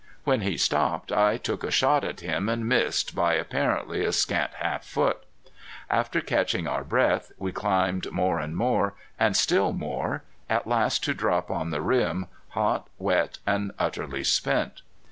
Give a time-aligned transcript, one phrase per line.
[0.23, 4.51] When he stopped I took a shot at him and missed by apparently a scant
[4.55, 5.21] half foot.
[5.91, 11.13] After catching our breath we climbed more and more, and still more, at last to
[11.13, 12.25] drop on the rim,
[12.57, 14.81] hot, wet and utterly spent.